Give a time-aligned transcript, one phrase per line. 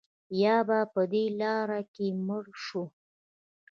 [0.41, 2.83] یا به په دې لاره کې مړه شو.